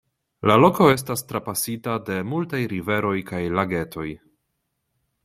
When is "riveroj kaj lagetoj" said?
2.73-4.07